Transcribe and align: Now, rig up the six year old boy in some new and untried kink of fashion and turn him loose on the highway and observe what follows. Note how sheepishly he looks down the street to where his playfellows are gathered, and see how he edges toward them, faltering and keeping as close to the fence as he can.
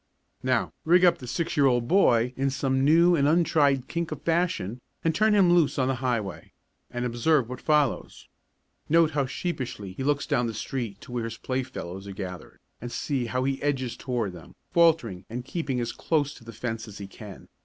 Now, 0.41 0.73
rig 0.83 1.05
up 1.05 1.19
the 1.19 1.27
six 1.27 1.55
year 1.55 1.67
old 1.67 1.87
boy 1.87 2.33
in 2.35 2.49
some 2.49 2.83
new 2.83 3.15
and 3.15 3.27
untried 3.27 3.87
kink 3.87 4.11
of 4.11 4.23
fashion 4.23 4.81
and 5.03 5.13
turn 5.13 5.35
him 5.35 5.53
loose 5.53 5.77
on 5.77 5.89
the 5.89 5.97
highway 6.01 6.53
and 6.89 7.05
observe 7.05 7.47
what 7.47 7.61
follows. 7.61 8.27
Note 8.89 9.11
how 9.11 9.27
sheepishly 9.27 9.93
he 9.93 10.03
looks 10.03 10.25
down 10.25 10.47
the 10.47 10.55
street 10.55 11.01
to 11.01 11.11
where 11.11 11.25
his 11.25 11.37
playfellows 11.37 12.07
are 12.07 12.13
gathered, 12.13 12.57
and 12.81 12.91
see 12.91 13.27
how 13.27 13.43
he 13.43 13.61
edges 13.61 13.95
toward 13.95 14.33
them, 14.33 14.55
faltering 14.71 15.23
and 15.29 15.45
keeping 15.45 15.79
as 15.79 15.91
close 15.91 16.33
to 16.33 16.43
the 16.43 16.51
fence 16.51 16.87
as 16.87 16.97
he 16.97 17.05
can. 17.05 17.47